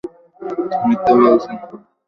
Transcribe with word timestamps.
মিথ্যে 0.87 1.13
বলছি 1.19 1.49
না। 1.51 1.65